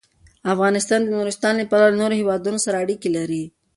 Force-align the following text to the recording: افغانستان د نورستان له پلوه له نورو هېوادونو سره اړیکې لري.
افغانستان 0.53 0.99
د 1.03 1.07
نورستان 1.17 1.53
له 1.57 1.65
پلوه 1.69 1.89
له 1.91 1.97
نورو 2.01 2.17
هېوادونو 2.21 2.59
سره 2.65 2.81
اړیکې 2.83 3.09
لري. 3.17 3.43